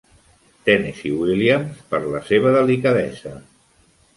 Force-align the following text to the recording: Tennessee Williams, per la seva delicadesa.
Tennessee 0.69 1.17
Williams, 1.19 1.83
per 1.91 2.01
la 2.15 2.25
seva 2.31 2.55
delicadesa. 2.59 3.37